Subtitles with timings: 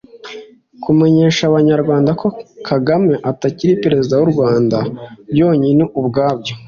[0.83, 2.27] Kumenyesha abanyarwanda ko
[2.67, 4.77] Kagame atakiri President w’u Rwanda
[5.31, 6.53] byonyine ubwabyo